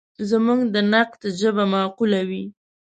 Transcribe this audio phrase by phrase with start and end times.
[0.29, 2.43] زموږ د نقد ژبه معقوله وي.